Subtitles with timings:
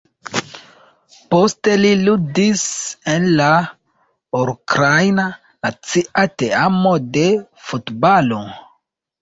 [1.33, 2.63] Poste li ludis
[3.13, 3.49] en la
[4.45, 5.27] Ukraina
[5.69, 7.27] nacia teamo de
[7.69, 8.43] futbalo.